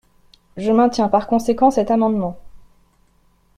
Je 0.57 0.71
maintiens 0.71 1.09
par 1.09 1.27
conséquent 1.27 1.69
cet 1.69 1.91
amendement. 1.91 2.39